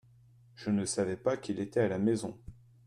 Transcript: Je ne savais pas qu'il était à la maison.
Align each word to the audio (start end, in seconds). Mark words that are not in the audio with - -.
Je 0.55 0.71
ne 0.71 0.83
savais 0.85 1.15
pas 1.15 1.37
qu'il 1.37 1.59
était 1.59 1.81
à 1.81 1.87
la 1.87 1.99
maison. 1.99 2.35